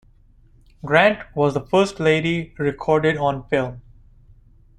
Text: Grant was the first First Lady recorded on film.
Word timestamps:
Grant 0.83 1.19
was 1.35 1.53
the 1.53 1.59
first 1.59 1.69
First 1.91 1.99
Lady 1.99 2.55
recorded 2.57 3.17
on 3.17 3.47
film. 3.49 3.83